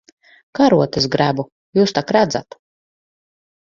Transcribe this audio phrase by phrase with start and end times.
[0.59, 1.47] Karotes grebu.
[1.81, 2.63] Jūs tak redzat.